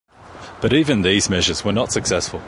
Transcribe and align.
But 0.61 0.73
even 0.73 1.03
these 1.03 1.29
measures 1.29 1.63
were 1.63 1.71
not 1.71 1.91
successful. 1.91 2.39